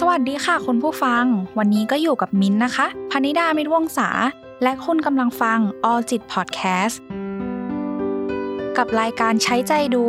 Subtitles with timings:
[0.00, 1.24] สวัสดีค่ะคุณผู้ฟัง
[1.58, 4.08] วันนี้ก็อยู่กับมิ้นนะคะพนิดามิตรวงศา
[4.62, 5.58] และคุณกำลังฟัง
[5.90, 6.96] All จิต Podcast
[8.76, 10.04] กับรายการใช้ใจดู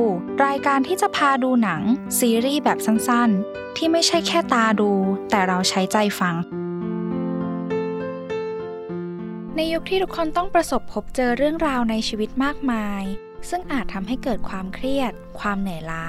[0.46, 1.82] รายการที่จะพาดูหนัง
[2.20, 4.91] ซีรีส์แบบสั้นๆ ที่ไม่ใช่แค่ตาดู
[5.30, 6.36] แต่เราใช้ใจฟัง
[9.55, 13.04] ในยุคที่ทุกคนต้องประสบพบเจอเรื่องราวในชีวิตมากมาย
[13.50, 16.05] ซึ่งอาจทำให้เกิดความเครียด ความเหนื่อยล้า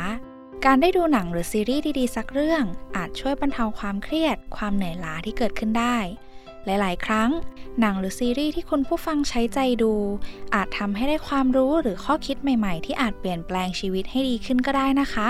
[0.69, 2.65] การได้ดูหนังหรือซีรีส์ดีๆ สักเรื่อง
[2.97, 5.97] อาจช่วยบรรเทาความเครียด ความเหนื่อยล้าที่เกิดขึ้นได้
[6.65, 7.31] หลายๆ ครั้ง
[7.81, 9.95] หนังหรือซีรีส์ที่คุณผู้ฟังใช้ใจดู
[10.55, 15.29] อาจทำให้ได้ความรู้หรือข้อคิดใหม่ๆ ที่อาจเปลี่ยนแปลงชีวิตให้ดีขึ้นก็ได้นะคะ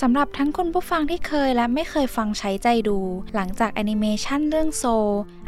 [0.00, 2.98] สำหรับทั้งคุณผู้ฟังที่เคยและไม่เคยฟังใช้ใจดู
[3.34, 4.84] หลังจากแอนิเมชันเรื่องโซ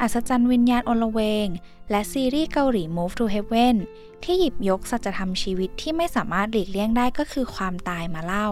[0.01, 1.49] อัศจรรย์วิญญาณอลเวง
[1.91, 3.77] และซีรีส์เกาหลี Move to Heaven
[4.25, 8.49] ที่หยิบยกสัจธรรมชีวิตที่ไม่สามารถหลีกเลี่ยงได้ก็คือความตายมาเล่า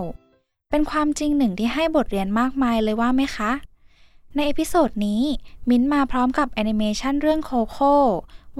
[0.76, 3.52] เป็นความจริงหนึ่งที่ให้บทเรียนมากมายเลยว่าไหมคะ
[4.34, 5.22] ใน episode นี้
[5.68, 7.94] มิ้นมาพร้อมกับแอนิเมชันเรื่องโคโค่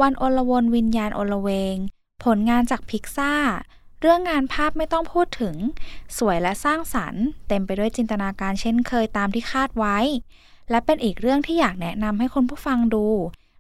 [0.01, 1.77] วันอลวนวิญญาณอลเวง
[2.25, 3.35] ผลงานจากพิกซ่า
[4.01, 5.55] เรื่องงานภาพไม่ต้องพูดถึง
[6.19, 9.99] สวยและสร้างสรรค์ เต็มไปด้วยจินตนาการเช่นเคยตามที่คาดไว้
[10.71, 13.07] และเป็นอีกเรื่องที่อยากแนะนำให้คุณผู้ฟังดู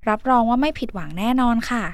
[0.09, 1.84] รับรองว่าไม่ผิดหวังแน่นอนค่ะ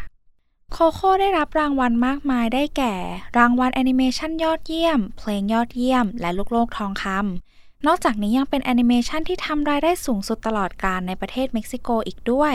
[0.73, 2.95] โคโค่ได้รับรางวัลมากมายได้แก่
[3.39, 12.55] รางวัลแอนิเมชันยอดเยี่ยม เพลงยอดเยี่ยม และลูกโลกทองคำนอกจากนี้ยังเป็นแอนิเมชันที่ทำรายได้สูงสุดตลอดกาลในประเทศเม็กซิโกอีกด้วย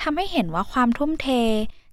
[0.00, 1.28] ทำให้เห็นว่าความทุ่มเท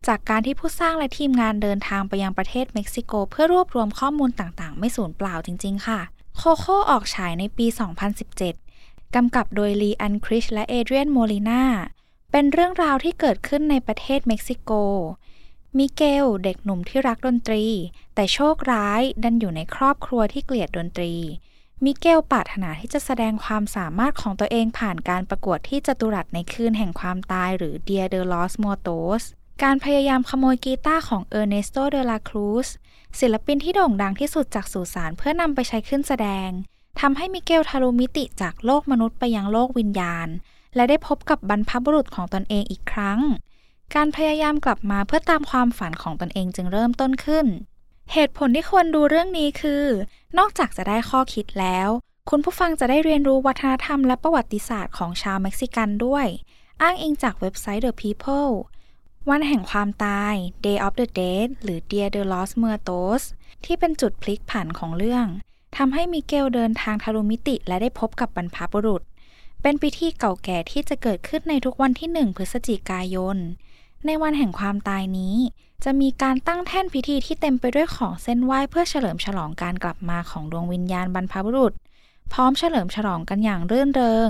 [0.08, 6.00] จากการที่ผู้สร้างและทีมงานเดินทางไปยังประเทศเม็กซิโก เพื่อรวบรวมข้อมูลต่างๆ ไม่สูญเปล่าจริง ๆ ค่ะ
[6.38, 7.66] โคโค่ออกฉายในปี
[8.40, 11.64] 2017 กำกับโดยลีอังคริชและเอเดรียนโมลิน่า
[12.32, 14.72] เป็นเรื่องราวที่เกิดขึ้นในประเทศเม็กซิโก
[15.78, 17.66] มิเกลเด็กหนุ่มที่รักดนตรี
[18.16, 21.14] แต่โชคร้ายดันอยู่ในครอบครัวที่เกลียดดนตรี
[21.84, 29.24] มิเกลปรารถนาที่จะแสดงความสามารถของตัวเองผ่านการประกวดที่จตุรัสในคืนแห่งความตายหรือ Dia de los Muertos
[29.64, 32.68] การพยายามขโมยกีตาร์ของเออร์เนสโตเดลาครูส
[33.20, 36.50] ศิลปินที่โด่งดังที่สุดจากสุสานเพื่อนำไปใช้ขึ้นแสดง
[37.00, 40.28] ทำให้มิเกลทะลุมิติจากโลกมนุษย์ไปยังโลกวิญญาณ
[40.76, 43.20] และได้พบกับบรรพบุรุษของตนเองอีกครั้ง
[43.96, 47.46] การพยายามกลับมาเพื่อตามความฝันของตนเองจึงเริ่มต้นขึ้น
[48.14, 49.84] เหตุผลที่ควรดูเรื่องนี้คือ
[50.38, 51.90] นอกจากจะได้ข้อคิดแล้ว
[52.30, 56.26] คุณผู้ฟังจะได้เรียนรู้วัฒนธรรมและประวัติศาสตร์ของชาวเม็กซิกันด้วย
[56.82, 58.52] อ้างอิงจากเว็บไซต์ The People
[59.30, 60.34] วันแห่งความตาย
[60.66, 63.22] Day of the Dead หรือ Dia de los Muertos
[63.66, 65.26] ที่เป็นจุดพลิกผันของเรื่อง
[65.78, 69.02] ทำให้มิเกลเดินทางทะลุมิติและได้พบกับบรรพบุรุษ
[69.62, 73.38] เป็นพิธีเก่าแก่ที่จะเกิดขึ้นในทุกวันที่ 1 พฤศจิกายน
[74.06, 75.36] ในวันแห่งความตายนี้
[75.84, 81.74] จะมีการตั้งแท่นพิธีที่เต็มไปด้วยของเส้นไหว้เพื่อเฉลิมฉลองการกลับมาของดวงวิญญาณบรรพบุรุษ
[82.34, 84.30] พร้อมเฉลิมฉลองกันอย่างรื่นเริง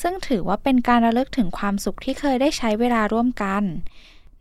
[0.00, 3.62] ซึ่งถือว่าเป็นการระลึกถึงความสุขที่เคยได้ใช้เวลาร่วมกัน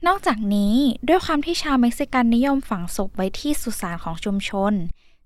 [0.08, 0.76] นอกจากนี้
[1.08, 4.74] ด้วยความที่ชาวเม็กซิกันนิยมฝังศพไว้ที่สุสานของชุมชน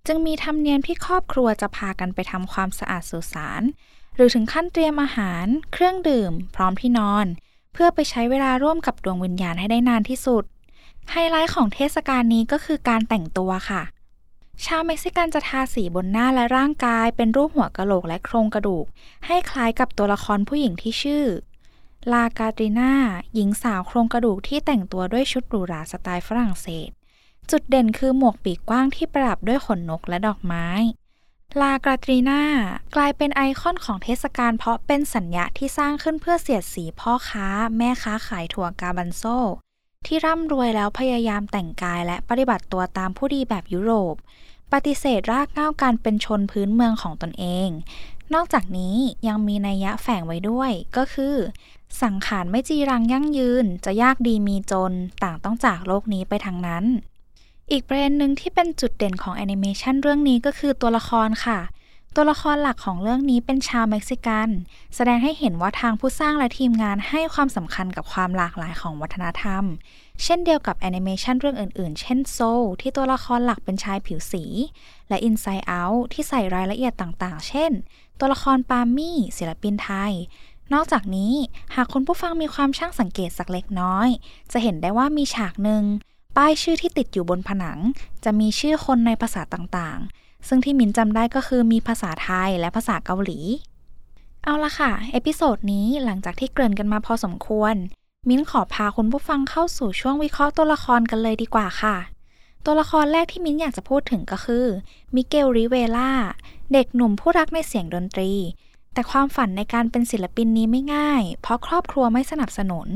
[0.08, 3.62] จึงมีธรรมเนียมที่ครอบครัวจะพากันไปทำความสะอาดสุสาน
[4.16, 7.26] หรือถึงขั้นเตรียมอาหาร เครื่องดื่ม พร้อมที่นอน
[7.74, 10.44] เพื่อไปใช้เวลาร่วมกับดวงวิญญาณให้ได้นานที่สุด
[11.12, 13.84] ไฮไลท์ของเทศกาลนี้ก็คือการแต่งตัวค่ะ
[14.66, 18.86] ชาวเม็กซิกันจะทาสีบนหน้าและร่างกาย เป็นรูปหัวกะโหลกและโครงกระดูก
[19.26, 21.26] ให้คล้ายกับตัวละครผู้หญิงที่ชื่อ
[22.14, 22.94] ลากาตรินา
[23.34, 26.90] หญิงสาวโครงกระดูกที่แต่งตัวด้วยชุดหรูหราสไตล์ฝรั่งเศส
[27.52, 30.68] จุดเด่นคือหมวกปีกกว้างที่ประดับด้วยขนนกและดอกไม้
[31.62, 32.42] ลากราตรีนา
[32.96, 37.48] กลายเป็นไอคอนของเทศกาลเพราะเป็นสัญญาที่สร้างขึ้นเพื่อเสียดสีพ่อค้า
[37.78, 39.24] แม่ค้าขายถั่วกาบันโซ
[40.08, 44.16] ที่ร่ำรวยแล้วพยายามแต่งกายและปฏิบัติตัวตามผู้ดีแบบยุโรป
[44.74, 47.70] ปฏิเสธรากเหง้าการเป็นชนพื้นเมืองของตนเอง
[48.34, 48.96] นอกจากนี้
[49.28, 51.36] ยังมีนัยยะแฝงไว้ด้วย ก็คือ
[52.04, 56.86] สังขารไม่จีรังยั่งยืน จะยากดีมีจน ต่างต้องจากโลกนี้ไปทางนั้น
[57.72, 61.60] อีกประเด็นหนึ่งที่เป็นจุดเด่นของแอนิเมชันเรื่องนี้ก็คือตัวละครค่ะ
[62.16, 64.50] ตัวละครหลักของเรื่องนี้เป็นชาวเม็กซิกัน
[64.96, 69.64] แสดงให้เห็นว่าทางผู้สร้างและทีมงานให้ความสำคัญกับความหลากหลายของวัฒนธรรม
[70.24, 72.40] เช่นเดียวกับแอนิเมชันเรื่องอื่นๆ เช่น Soul
[72.82, 74.44] ที่ตัวละครหลักเป็นชายผิวสี
[75.10, 77.72] และ Inside Out ที่ใส่รายละเอียดต่างๆ เช่น
[78.20, 80.14] ตัวละครปาล์มมี่ศิลปินไทย
[80.74, 81.34] นอกจากนี้
[81.76, 84.08] หากคุณผู้ฟังมีความช่างสังเกตสักเล็กน้อย
[84.52, 85.84] จะเห็นได้ว่ามีฉากหนึ่ง
[86.38, 87.80] ป้ายชื่อที่ติดอยู่บนผนัง
[88.24, 93.40] จะมีชื่อคนในภาษาต่างๆ ซึ่งที่มิ้นจำได้ก็คือมีภาษาไทยและภาษาเกาหลี
[94.44, 97.76] เอาละค่ะ episode นี้หลังจากที่เกริ่นกันมาพอสมควร
[98.30, 101.98] มิ้นขอพาคุณผู้ฟังเข้าสู่ช่วงวิเคราะห์ตัวละครกันเลยดีกว่าค่ะ
[102.66, 104.66] ตัวละครแรกที่มิ้นอยากจะพูดถึงก็คือ
[105.16, 106.12] มิเกลริเวล่า
[106.74, 108.32] เด็กหนุ่มผู้รักในเสียงดนตรี
[108.94, 112.88] แต่ความฝันในการเป็นศิลปินนี้ไม่ง่าย เพราะครอบครัวไม่สนับสนุน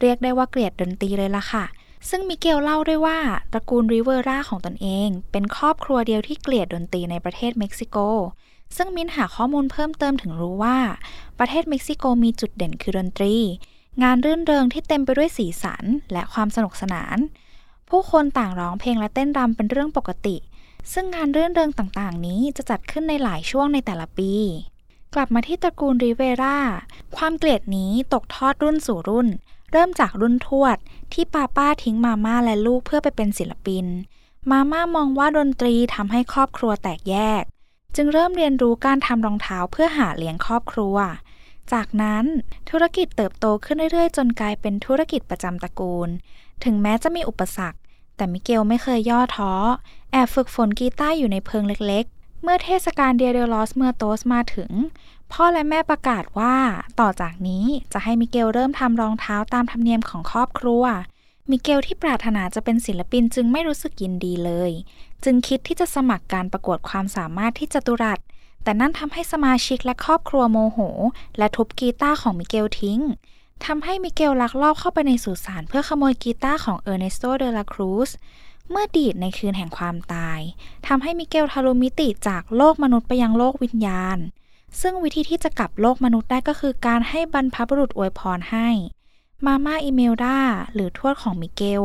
[0.00, 1.64] เรียกได้ว่าเกลียดดนตรีเลยล่ะค่ะ
[2.08, 3.18] ซึ่งมิเกลเล่าด้วยว่า
[3.52, 7.96] ตระกูลริเวอร่าของตนเอง เป็นครอบครัวเดียวที่เกลียดดนตรีในประเทศเม็กซิโก
[8.76, 10.78] ซึ่งมินหาข้อมูลเพิ่มเติมถึงรู้ว่า
[11.38, 13.34] ประเทศเม็กซิโกมีจุดเด่นคือดนตรี
[14.02, 17.16] งานรื่นเริงที่เต็มไปด้วยสีสันและความสนุกสนาน
[17.88, 20.36] ผู้คนต่างร้องเพลงและเต้นรำเป็นเรื่องปกติ
[20.92, 24.32] ซึ่งงานรื่นเริงต่างๆ นี้จะจัดขึ้นในหลายช่วงในแต่ละปี
[25.14, 26.58] กลับมาที่ตระกูลริเวรา
[27.16, 29.28] ความเกลียดนี้ตกทอดรุ่นสู่รุ่น
[29.70, 30.76] เริ่มจากรุ่นทวด
[31.12, 33.86] ที่ป้าป้าทิ้งมาม่าและลูกเพื่อไปเป็นศิลปิน
[34.50, 37.42] มาม่ามองว่าดนตรีทำให้ครอบครัวแตกแยก
[37.96, 40.96] จึงเริ่มเรียนรู้การทำรองเท้าเพื่อหาเลี้ยงครอบครัว
[41.72, 42.24] จากนั้น
[42.70, 46.08] ธุรกิจเติบโตขึ้นเรื่อยๆ จนกลายเป็นธุรกิจประจำตระกูล
[46.64, 47.78] ถึงแม้จะมีอุปสรรค
[48.16, 49.52] แต่มิเกลไม่เคยย่อท้อ
[50.12, 52.04] แอบฝึกฝนกีตาร์อยู่ในเพิงเล็ก
[52.42, 54.70] เมื่อเทศกาลเดียเดลอสเมื่อโตสมาถึง
[55.32, 56.56] พ่อและแม่ประกาศว่า
[57.00, 60.84] ต่อจากนี้จะให้มิเกลเริ่มทำรองเท้าตามธรรมเนียมของครอบครัว
[61.50, 64.70] มิเกลที่ปรารถนาจะเป็นศิลปินจึงไม่รู้สึกยินดีเลย
[65.24, 68.18] จึงคิดที่จะสมัครการประกวดความสามารถที่จตุรัส
[68.62, 70.78] แต่นั่นทำให้สมาชิกและครอบครัวโมโห
[71.38, 73.00] และทุบกีตาร์ของมิเกลทิ้ง
[73.66, 78.10] ทำให้มิเกลลักลอบเข้าไปในสุสานเพื่อขโมยกีตาร์ของเออร์เนสโตเดลาครูส
[78.70, 80.40] เมื่อดีดในคืนแห่งความตาย
[80.86, 84.18] ทำให้มิเกลทะลุมิติจากโลกมนุษย์ไปยังโลกวิญญาณ
[84.80, 88.68] ซึ่งวิธีที่จะกลับโลกมนุษย์ได้ก็คือการให้บรรพบุรุษอวยพรให้
[89.46, 90.38] มาม่าอิเมลดา
[90.74, 91.82] หรือทวดของมิเกล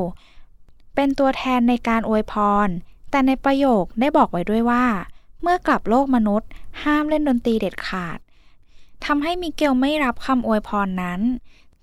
[0.95, 2.33] เป็นตัวแทนในการอวยพ
[2.65, 2.67] ร
[3.11, 4.85] แต่ในประโยคได้บอกไว้ด้วยว่า
[5.41, 6.49] เมื่อกลับโลกมนุษย์
[6.83, 8.17] ห้ามเล่นดนตรีเด็ดขาด
[9.05, 11.21] ทำให้มิเกลไม่รับคำอวยพรนั้น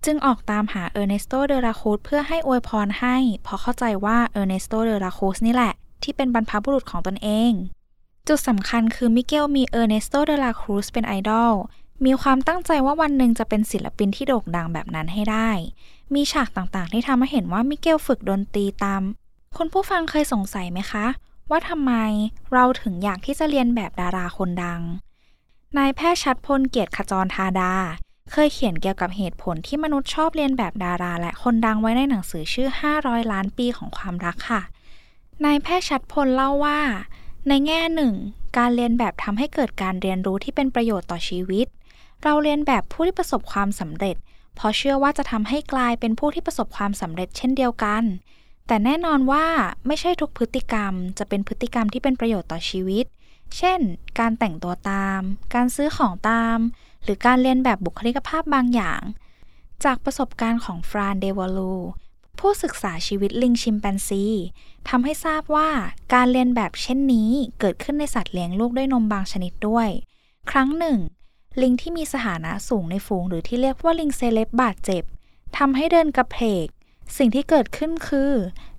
[0.05, 5.73] จึงออกตามหาเออร์เนสโตเดลาครูสเพื่อให้อวยพรให้ เพราะเข้าใจว่าเออร์เนสโตเดลาครูสนี่แหละ
[6.03, 7.53] ที่เป็นบรรพบุรุษของตนเอง
[8.29, 11.53] จุดสำคัญคือมิเกลมีเออร์เนสโตเดราครูสเป็นไอดอล
[12.05, 15.51] มีความตั้งใจว่าวันหนึ่งจะเป็นศิลปินที่โด่งดังแบบนั้นให้ได้
[16.15, 19.03] มีฉากต่างๆ ที่ทำให้เห็นว่ามิเกลฝึกดนตรีตาม
[19.57, 21.07] คุณผู้ฟังเคยสงสัยไหมคะ
[21.51, 21.93] ว่าทำไม
[22.53, 24.81] เราถึงอยากที่จะเรียนแบบดาราคนดัง
[25.77, 27.75] นายแพทย์ชัดพลเกียรติขจรธาดา
[28.33, 34.63] เคยเขียนเกี่ยวกับเหตุผลที่มนุษย์ชอบเรียนแบบดารา และคนดังไว้ในหนังสือชื่อ 500 ล้านปีของความรักค่ะ
[35.45, 36.81] นายแพทย์ชัดพลเล่าว่า
[37.49, 38.15] ในแง่หนึ่ง
[38.59, 41.67] การเรียนแบบทำให้เกิดการเรียนรู้ที่เป็นประโยชน์ต่อชีวิต
[42.23, 44.17] เราเรียนแบบผู้ที่ประสบความสำเร็จ
[44.55, 48.03] เพราะเชื่อว่าจะทำให้กลายเป็นผู้ที่ประสบความสำเร็จเช่นเดียวกัน
[48.67, 49.47] แต่แน่นอนว่า
[49.87, 53.05] ไม่ใช่ทุกพฤติกรรม จะเป็นพฤติกรรมที่เป็นประโยชน์ต่อชีวิต
[53.57, 53.81] เช่น
[54.19, 55.21] การแต่งตัวตาม
[55.55, 56.59] การซื้อของตาม
[57.03, 59.01] หรือการเรียนแบบบุคลิกภาพบางอย่าง
[59.85, 61.75] จากประสบการณ์ของฟรานเดวอลู
[62.47, 64.25] ผู้ศึกษาชีวิตลิงชิมแปนซี
[64.89, 65.71] ทำให้ทราบว่า
[66.15, 67.31] การเรียนแบบเช่นนี้
[67.61, 69.89] เกิดขึ้นในสัตว์เลี้ยงลูกด้วยนมบางชนิดด้วย
[70.51, 70.99] ครั้งหนึ่ง
[71.63, 75.03] ลิงที่มีสถานะสูงในฝูงหรือที่เรียกว่าลิงเซเลบบาดเจ็บ
[75.59, 76.67] ทำให้เดินกระเพก
[77.17, 78.33] สิ่งที่เกิดขึ้นคือ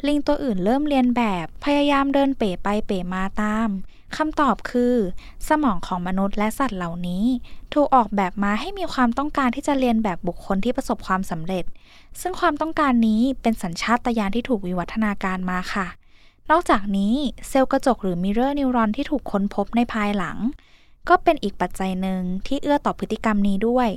[0.07, 3.69] ลิงตัวอื่นเริ่มเรียนแบบพยายามเดินเป๋ไปเป๋มาตาม
[4.17, 4.95] คำตอบคือ
[5.49, 7.25] สมองของมนุษย์และสัตว์เหล่านี้
[7.73, 11.65] ถูกออกแบบมาให้มีความต้องการที่จะเรียนแบบบุคคลที่ประสบความสำเร็จ
[12.21, 15.87] ซึ่งความต้องการนี้เป็นสัญชาตญาณที่ถูกวิวัฒนาการมาค่ะ
[16.51, 17.15] นอกจากนี้
[17.47, 20.37] เซลล์กระจกหรือ mirror neuron ที่ถูกค้นพบในภายหลัง
[21.09, 23.89] ก็เป็นอีกปัจจัยหนึ่งที่เอื้อต่อพฤติกรรมนี้ด้วย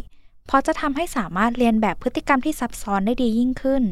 [0.47, 3.83] เพราะจะทำให้สามารถเลียนแบบพฤติกรรมที่ซับซ้อนได้ดียิ่งขึ้น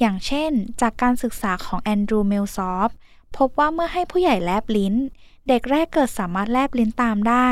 [0.00, 2.90] อย่างเช่น จากการศึกษาของแอนดรูเมลซอฟ
[3.36, 4.94] พบว่าเมื่อให้ผู้ใหญ่แลบลิ้น
[5.48, 7.48] เด็กแรกเกิดสามารถแลบลิ้นตามได้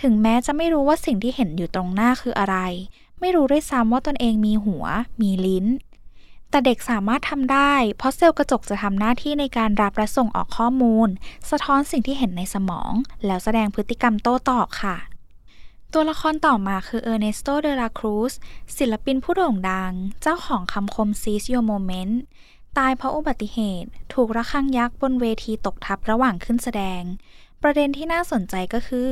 [0.00, 2.56] ถึงแม้จะไม่รู้ว่าสิ่งที่เห็นอยู่ตรงหน้าคืออะไร
[3.20, 4.84] ไม่รู้ด้วยซ้ำว่าตนเองมีหัว
[5.20, 5.66] มีลิ้น
[6.50, 11.08] แต่เด็กสามารถทำได้ เพราะเซลล์กระจกจะทำหน้าที่ในการรับและส่งออกข้อมูล
[11.50, 12.92] สะท้อนสิ่งที่เห็นในสมอง
[13.26, 14.96] แล้วแสดงพฤติกรรมโต้ตอบค่ะ
[15.92, 18.32] ตัวละครต่อมาคือเออร์เนสโต เดลาครูส
[18.76, 19.92] ศิลปินผู้โด่งดัง
[20.22, 22.20] เจ้าของคำคม seize your moment
[22.78, 27.02] ตายเพราะอุบัติเหตุ ถูกระฆังยักษ์บนเวทีตกทับระหว่างขึ้นแสดง
[27.62, 29.10] ประเด็นที่น่าสนใจก็คือ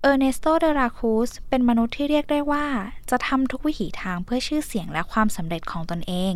[0.00, 2.66] เออร์เนสโต เดลาครูส เป็นมนุษย์ที่เรียกได้ว่า
[3.10, 6.32] จะทำทุกวิถีทางเพื่อชื่อเสียงและความสำเร็จของตนเอง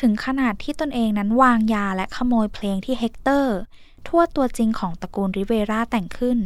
[0.00, 3.58] ถึงขนาดที่ตนเองนั้นวางยาและขโมยเพลงที่เฮกเตอร์
[4.08, 6.38] ทวดตัวจริงของตระกูลริเวราแต่งขึ้น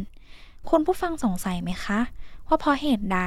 [0.69, 1.99] คุณผู้ฟังสงสัยไหมคะ
[2.47, 3.19] ว่าเพราะเหตุใด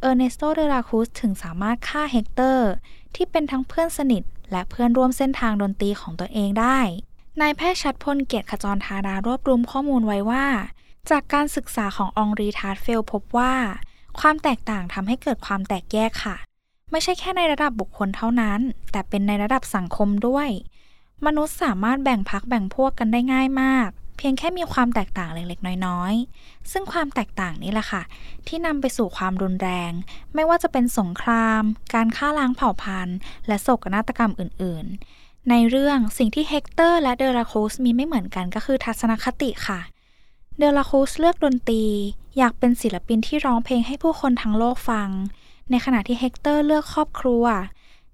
[0.00, 2.70] เออร์เนสโต เดลาครูสถึงสามารถฆ่าเฮกเตอร์
[3.14, 4.22] ที่เป็นทั้งเพื่อนสนิท
[4.54, 6.78] และเพื่อนร่วมเส้นทางดนตรีของตัวเองได้
[7.40, 10.46] นายแพทย์ชัดพลเกียรติขจรธารารวบรวมข้อมูลไว้ว่า
[11.10, 13.54] จากการศึกษาของอองรีทาจเฟลพบว่า
[14.18, 16.36] ความแตกต่างทำให้เกิดความแตกแยกค่ะ
[16.90, 18.60] ไม่ใช่แค่ในระดับบุคคลเท่านั้น
[18.92, 20.48] แต่เป็นในระดับสังคมด้วย
[21.26, 28.02] มนุษย์สามารถแบ่งพรรคแบ่งพวกกันได้ง่ายมาก เพียงแค่มีความแตกต่างเล็กๆ น้อยๆ ซึ่งความแตกต่างนี้แหละค่ะ
[28.46, 29.92] ที่นำไปสู่ความรุนแรง
[30.34, 31.62] ไม่ว่าจะเป็นสงคราม
[31.94, 33.16] การฆ่าล้างเผ่าพันธุ์
[33.48, 39.80] และโศกนาฏกรรมอื่นๆ ในเรื่องสิ่งที่เฮกเตอร์และเดลาครูสมีไม่เหมือนกันก็คือทัศนคติค่ะ
[40.58, 41.84] เดลาครูสเลือกดนตรี
[42.38, 45.08] อยากเป็นศิลปินที่ร้องเพลงให้ผู้คนทั้งโลกฟัง
[45.70, 47.44] ในขณะที่เฮกเตอร์เลือกครอบครัว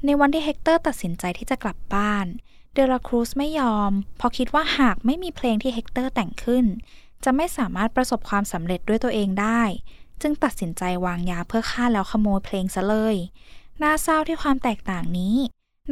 [0.04, 2.26] ในวันที่เฮกเตอร์ตัดสินใจที่จะกลับบ้าน
[2.74, 6.64] เดลาครูสไม่ยอม เพราะคิดว่าหากไม่มีเพลงที่เฮกเตอร์แต่งขึ้น
[7.24, 9.62] จะไม่สามารถประสบความสำเร็จด้วยตัวเองได้
[10.20, 13.16] จึงตัดสินใจวางยาเพื่อฆ่าแล้วขโมยเพลงซะเลย
[13.82, 15.36] น่าเศร้าที่ความแตกต่างนี้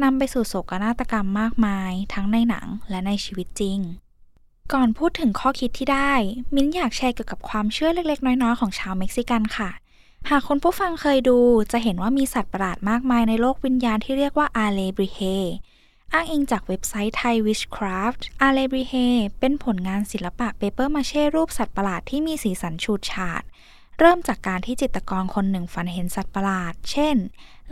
[0.03, 3.79] นำไปสู่โศกนาฏกรรมมากมาย ทั้งในหนังและในชีวิตจริง
[4.73, 6.13] ก่อนพูดถึงข้อคิดที่ได้
[6.55, 9.69] มิ้นอยากแชร์เกี่ยวกับความเชื่อเล็กๆ น้อยๆ ของชาวเม็กซิกันค่ะ
[10.29, 11.37] หากคุณผู้ฟังเคยดู
[11.71, 15.19] จะเห็นว่ามีสัตว์ประหลาดมากมายในโลกวิญญาณที่เรียกว่าอาเลบริเฮ
[16.13, 18.93] อ้างอิงจากเว็บไซต์ Thai Witchcraft อาเลบริเฮ
[19.39, 23.43] เป็นผลงานศิลปะเปเปอร์มาเช่รูปสัตว์ประหลาดที่มีสีสันฉูดฉาด
[23.99, 27.15] เริ่มจากการที่จิตรกรคนหนึ่งฝันเห็นสัตว์ประหลาด เช่น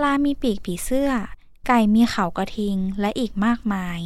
[0.01, 1.11] ลามีปีกผีเสื้อ
[1.67, 3.99] ไก่มีเขากระทิง และอีกมากมาย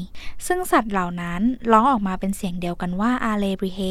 [0.47, 3.81] ซึ่งสัตว์เหล่านั้นร้องออกมาเป็นเสียงเดียวกันว่าอาเลบริเฮ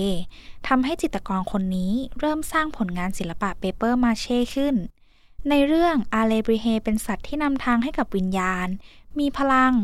[0.68, 4.75] ทำให้จิตรกรคนนี้เริ่มสร้างผลงานศิลปะเปเปอร์มาเช่ขึ้น
[5.49, 8.68] ในเรื่องอาเลบริเฮเป็นสัตว์ที่นำทางให้กับวิญญาณ
[9.18, 9.75] มีพลัง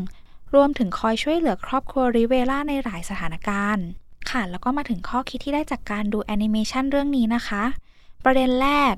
[0.55, 3.85] รวมถึงคอยช่วยเหลือครอบครัวริเวร่าในหลายสถานการณ์
[4.29, 7.63] ค่ะ แล้วก็มาถึงข้อคิดที่ได้จากการดูแอนิเมชันเรื่องนี้นะคะ
[8.23, 8.95] ประเด็นแรก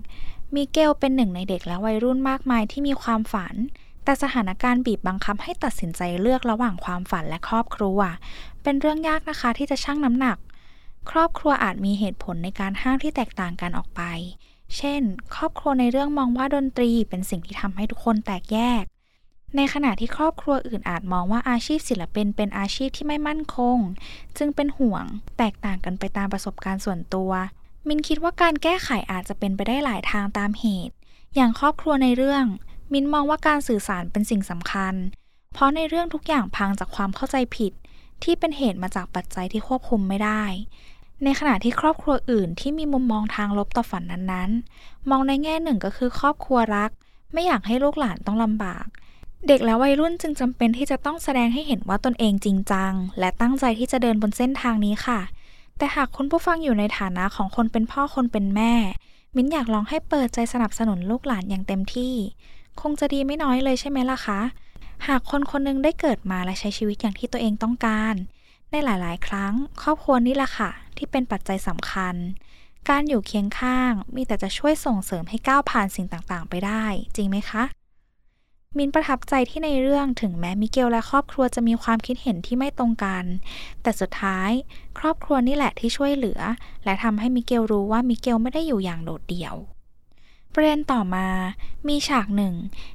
[0.56, 3.56] มิเกลเป็นหนึ่งในเด็กและวัยรุ่นมากมายที่มีความฝัน
[4.04, 8.00] แต่สถานการณ์บีบบังคับให้ตัดสินใจเลือกระหว่างความฝันและครอบครัว
[8.64, 10.38] เป็นเรื่องยากนะคะที่จะชั่งน้ำหนัก
[11.12, 14.02] ครอบครัวอาจมีเหตุผลในการห้ามที่แตกต่างกันออกไป
[14.78, 15.02] เช่น
[15.36, 18.84] ครอบครัวในเรื่องมองว่าดนตรีเป็นสิ่งที่ทำให้ทุกคนแตกแยก
[19.56, 23.78] ในขณะที่ครอบครัวอื่นอาจมองว่าอาชีพศิลปินเป็นอาชีพที่ไม่มั่นคง
[24.38, 25.04] จึงเป็นห่วง
[25.38, 27.32] แตกต่างกันไปตามประสบการณ์ส่วนตัว
[27.88, 30.96] มินคิดว่าการแก้ไขอาจจะเป็นไปได้หลายทางตามเหตุ
[31.36, 32.46] อย่างครอบครัวในเรื่อง
[32.94, 34.94] มินมองว่าการสื่อสารเป็นสิ่งสำคัญ
[35.54, 37.74] เพราะในเรื่องทุกอย่างพังจากความเข้าใจผิด
[38.24, 40.44] ที่เป็นเหตุมาจากปัจจัยที่ควบคุมไม่ได้
[41.24, 46.92] ในขณะที่ครอบครัวอื่นที่มีมุมมองทางลบต่อฝันนั้นๆ มองในแง่หนึ่งก็คือครอบครัวรัก
[47.34, 48.86] ไม่อยากให้ลูกหลานต้องลำบาก
[49.48, 55.20] เด็กและวัยรุ่นจึงจำเป็นที่จะต้องแสดงให้เห็นว่าตนเองจริงจัง และตั้งใจที่จะเดินบนเส้นทางนี้ค่ะ
[55.78, 58.74] แต่หากคุณผู้ฟังอยู่ในฐานะของคนเป็นพ่อคนเป็นแม่
[59.36, 62.14] มิ้นอยากลองให้เปิดใจสนับสนุนลูกหลานอย่างเต็มที่
[62.82, 64.40] คงจะดีไม่น้อยเลยใช่ไหมล่ะคะ
[65.08, 68.16] หากคนคนนึงได้เกิดมาและใช้ชีวิตอย่างที่ตัวเองต้องการ
[68.72, 72.16] ในหลาย ๆ ครั้ง ครอบครัวนี่แหละค่ะ ที่เป็นปัจจัยสำคัญ
[72.90, 76.84] การอยู่เคียงข้างมีแต่จะช่วยส่งเสริมให้ก้าวผ่านสิ่งต่าง ๆ ไปได้
[77.16, 77.64] จริงไหมคะ
[78.78, 83.24] มินประทับใจที่ในเรื่องถึงแม้มิเกลและครอบครัวจะมีความคิดเห็นที่ไม่ตรงกัน
[83.82, 84.52] แต่สุดท้าย
[85.00, 86.40] ครอบครัวนี่แหละที่ช่วยเหลือ
[86.86, 89.56] และทำให้มิเกลรู้ว่ามิเกลไม่ได้อยู่อย่างโดดเดี่ยว
[90.54, 91.28] ประเด็นต่อมา
[91.88, 92.54] มีฉากหนึ่ง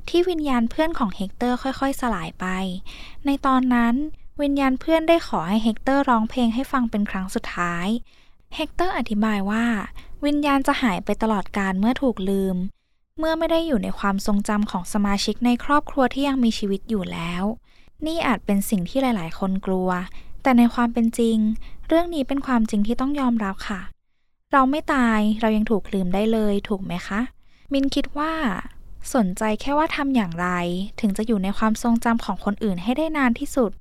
[0.09, 2.47] ที่วิญญาณเพื่อนของเฮกเตอร์ค่อยๆ สลายไป
[3.27, 3.95] ในตอนนั้น
[4.43, 7.87] วิญญาณเพื่อนได้ขอให้เฮกเตอร์ร้องเพลงให้ฟังเป็นครั้งสุดท้าย
[8.55, 9.65] เฮกเตอร์อธิบายว่า
[10.25, 12.57] วิญญาณจะหายไปตลอดกาลเมื่อถูกลืม
[13.19, 17.43] เมื่อไม่ได้อยู่ในความทรงจำของสมาชิกในครอบครัวที่ยังมีชีวิตอยู่แล้ว
[18.07, 19.91] นี่อาจเป็นสิ่งที่หลาย ๆ คนกลัว
[20.43, 21.37] แต่ในความเป็นจริง
[21.89, 23.81] เรื่องนี้เป็นความจริงที่ต้องยอมรับค่ะ
[24.53, 27.21] เราไม่ตายเรายังถูกลืมได้เลยถูกไหมคะ
[27.73, 28.33] มินคิดว่า
[29.15, 30.49] สนใจแค่ว่าทำอย่างไร
[31.01, 33.73] ถึงจะอยู่ในความทรงจำของคนอื่นให้ได้นานที่สุด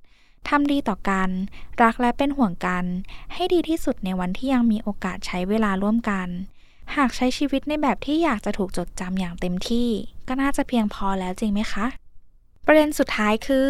[0.48, 1.30] ทำดีต่อกัน
[1.82, 2.86] รักและเป็นห่วงกัน
[3.34, 6.28] ให้ดีที่สุดในวันที่ยังมีโอกาสใช้เวลาร่วมกัน
[6.96, 9.90] หากใช้ชีวิตในแบบที่อยากจะถูกจดจำอย่างเต็มที่
[10.28, 11.86] ก็น่าจะเพียงพอแล้วจริงไหมคะ
[12.66, 13.68] ประเด็นสุดท้ายคือ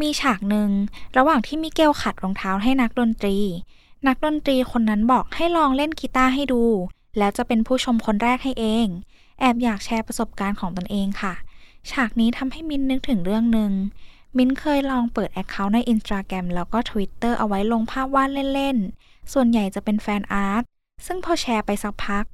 [0.00, 0.70] มีฉากหนึ่ง
[1.16, 3.38] ระหว่างที่มิเกลขัดรองเท้าให้นักดนตรี
[4.06, 6.62] นักดนตรีคนนั้นบอกให้ลองเล่นกีตาร์ให้ดู
[7.18, 8.86] แล้วจะเป็นผู้ชมคนแรกให้เอง
[9.40, 11.34] แอบอยากแชร์ประสบการณ์ของตนเองค่ะ
[11.90, 13.72] ฉากนี้ทำให้มินนึกถึงเรื่องหนึ่ง
[14.36, 20.62] มินเคยลองเปิดแอคเคาท์ในอินสตาแกรมแล้วก็ Twitter เอาไว้ลงภาพวาดเล่น ๆ ส่วนใหญ่จะเป็นแฟนอาร์ต
[21.06, 22.24] ซึ่งพอแชร์ไปสักพัก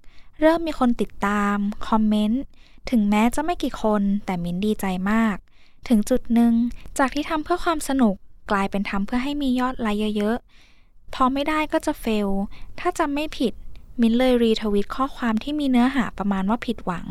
[0.41, 1.57] เริ่มมีคนติดตาม
[1.89, 2.43] คอมเมนต์
[2.91, 5.37] ถึงแม้จะไม่กี่คนแต่มิ้นดีใจมาก
[5.89, 6.53] ถึงจุดหนึ่ง
[6.99, 8.15] จากที่ทำเพื่อความสนุก
[8.51, 12.29] กลายเป็นทำเพื่อให้มียอดไลค์เยอะๆ พอไม่ได้ก็จะเฟล
[12.79, 13.53] ถ้าจำไม่ผิด
[14.01, 17.07] มิ้นเลยรีทวิตข้อความที่มีเนื้อหาประมาณว่าผิดหวัง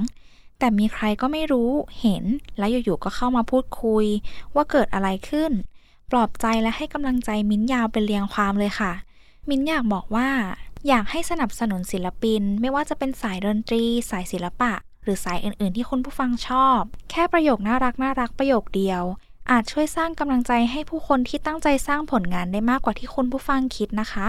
[0.59, 1.69] แต่มีใครก็ไม่รู้
[2.01, 2.23] เห็น
[2.57, 4.05] แล้วอยู่ๆ ก็เข้ามาพูดคุย
[4.55, 5.51] ว่าเกิดอะไรขึ้น
[6.11, 8.91] ปลอบใจและให้กำลังใจมิ้นยาวเป็นเรียงความเลยค่ะ
[9.49, 10.29] มิ้นอยากบอกว่า
[10.89, 14.71] อยากให้สนับสนุนศิลปิน ไม่ว่าจะเป็นสายดนตรี สายศิลปะ
[15.03, 19.01] หรือสายอื่น ๆ ที่คุณผู้ฟังชอบ แค่ประโยคน่ารักน่ารักประโยคเดียว
[19.51, 24.27] อาจช่วยสร้างกำลังใจให้ผู้คนที่ตั้งใจสร้างผลงานได้มากกว่าที่คุณผู้ฟังคิดนะคะ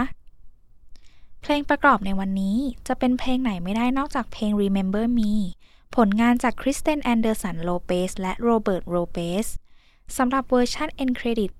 [1.41, 5.31] เพลงประกอบในวันนี้จะเป็นเพลงไหนไม่ได้นอกจากเพลง Remember Me
[5.95, 9.45] ผลงานจากคริสเตนแอนเดอร์สันโลเปสและโรเบิร์ตโลเปส
[10.17, 11.51] สำหรับเวอร์ชัน End Credit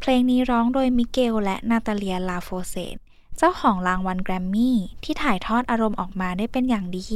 [0.00, 2.98] เพลงนี้ร้องโดยมิเกลและนาตาเลียลาโฟร์เคด
[3.38, 7.06] เจ้าของรางวัลแกรมมี่ที่ถ่ายทอดอารมณ์ออกมาได้เป็นอย่างดี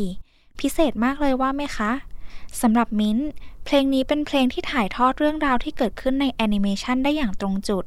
[0.60, 1.92] พิเศษมากเลยว่าไหมคะ
[2.60, 3.18] สำหรับมิ้น
[3.64, 7.84] เพลงนี้เป็นเพลงที่ถ่ายทอดเรื่องราวที่เกิดขึ้นในแอนิเมชันได้อย่างตรงจุด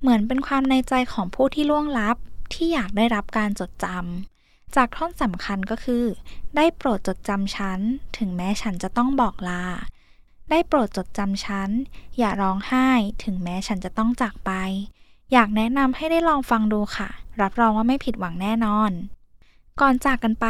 [0.00, 2.16] เหมือนเป็นความในใจของผู้ที่ล่วงลับ
[2.52, 6.04] ที่อยากได้รับการจดจำจากท่อนสำคัญก็คือ
[6.56, 7.80] ได้โปรดจดจำฉัน
[8.18, 9.64] ถึงแม้ฉันจะต้องบอกลา
[10.50, 11.70] ได้โปรดจดจำฉัน
[12.18, 12.88] อย่าร้องไห้
[13.24, 14.52] ถึงแม้ฉันจะต้องจากไป
[15.32, 17.08] อยากแนะนำให้ได้ลองฟังดูค่ะ
[17.42, 18.90] รับรองว่าไม่ผิดหวังแน่นอน
[19.80, 20.46] ก่อนจากกันไป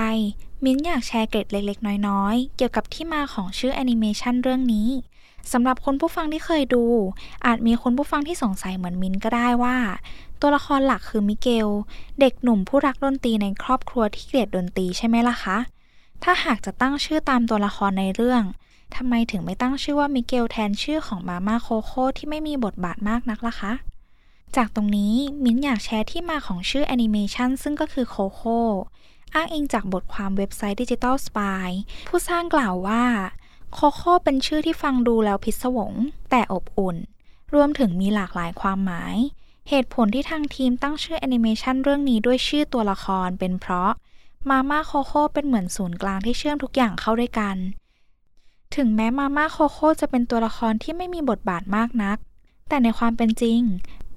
[0.64, 4.88] มิ้นอยากแชร์เกร็ดเล็กๆ น้อยๆ เกี่ยวกับที่มาของชื่อแอนิเมชันเรื่องนี้
[5.52, 6.84] สำหรับคนผู้ฟังที่เคยดู
[7.46, 9.76] อาจมีคนผู้ฟังที่สงสัยเหมือนมิ้นก็ได้ว่า
[10.40, 11.68] ตัวละครหลักคือมิเกล
[12.20, 15.56] เด็กหนุ่มผู้รักดนตรีในครอบครัวที่เกลียดดนตรีใช่ไหมล่ะคะ
[16.22, 18.42] ถ้าหากจะตั้งชื่อตามตัวละครในเรื่อง
[18.96, 23.72] ทำไมถึงไม่ตั้งชื่อว่ามิเกลแทนชื่อของมาม่าโคโค่ที่ไม่มีบทบาทมากนักล่ะคะ
[24.56, 28.60] จากตรงนี้มิ้นอยากแชร์ที่มาของชื่อแอนิเมชันซึ่งก็คือโคโค่
[29.34, 31.70] อ้างอิงจากบทความเว็บไซต์ Digital Spy
[32.08, 33.04] ผู้สร้างกล่าวว่า
[33.72, 35.92] โคโค่เป็นชื่อที่ฟังดูแล้วพิศวง
[36.30, 36.96] แต่อบอุ่น
[37.54, 39.16] รวมถึงมีหลากหลายความหมาย
[39.68, 43.90] เหตุผลที่ทางทีมตั้งชื่อแอนิเมชันเรื่องนี้ด้วยชื่อตัวละครเป็นเพราะ
[44.48, 47.56] มาม่าโคโค่เป็นเหมือนศูนย์กลางที่เชื่อมทุกอย่างเข้าด้วยกัน
[48.76, 52.18] ถึงแม้มาม่าโคโค่จะเป็นตัวละครที่ไม่มีบทบาทมากนัก
[52.68, 53.60] แต่ในความเป็นจริง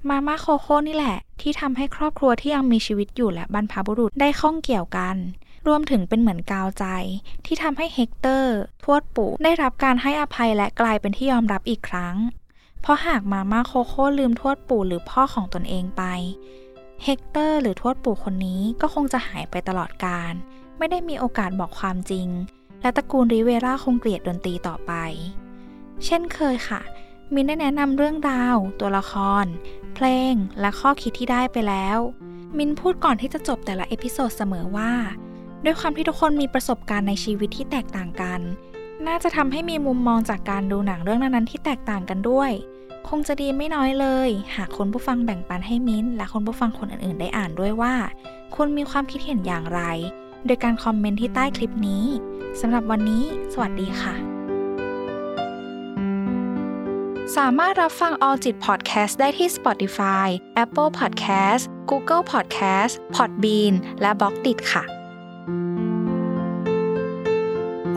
[0.08, 5.16] มาม่าโคโค่นี่แหละ ที่ทำให้ครอบครัวที่ยังมีชีวิตอยู่และบรรพบุรุษได้ข้องเกี่ยวกัน
[5.66, 6.84] รวมถึงเป็นเหมือนกาวใจ
[7.46, 12.16] ที่ทำให้เฮกเตอร์ ทวดปู่ได้รับการให้อภัยและกลายเป็นที่ยอมรับอีกครั้ง
[12.80, 16.02] เพราะหากมาม่าโคโค่ลืมทวดปู่หรือพ่อของตนเองไป
[17.04, 20.32] เฮกเตอร์หรือทวดปู่คนนี้ก็คงจะหายไปตลอดกาล
[20.78, 22.28] ไม่ได้มีโอกาสบอกความจริง
[22.82, 24.92] และตระกูลริเวราคงเกลียดดนตรีต่อไป
[26.04, 26.80] เช่นเคยค่ะ
[27.34, 29.44] มิ้นได้แนะนำเรื่องราว ตัวละคร
[30.00, 31.98] เพลงและข้อคิดที่ได้ไปแล้ว
[32.56, 34.92] มิ้นพูดก่อนที่จะจบแต่ละ episode เสมอว่า
[35.64, 38.40] ด้วยความที่ทุกคนมีประสบการณ์ในชีวิตที่แตกต่างกัน
[39.06, 42.50] น่าจะทำให้มีมุมมองจากการดูหนังเรื่องนั้นๆที่แตกต่างกันด้วย
[43.08, 47.94] คงจะดีไม่น้อยเลย หากคนผู้ฟังแบ่งปันให้มิ้นและคนผู้ฟังคนอื่นๆ ได้อ่านด้วยว่า
[48.54, 49.80] คุณมีความคิดเห็นอย่างไร
[50.46, 52.04] โดยการคอมเมนต์ที่ใต้คลิปนี้
[52.60, 54.27] สำหรับวันนี้ สวัสดีค่ะ
[57.36, 60.28] สามารถรับฟัง All จิต Podcast ได้ที่ Spotify,
[60.64, 64.84] Apple Podcast, Google Podcast, Podbean และ b ล็อกดิค่ะ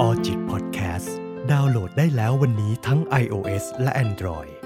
[0.06, 1.10] Alljits Podcast
[1.52, 4.61] ดาวน์โหลดได้แล้ววันนี้ทั้ง iOS และ Android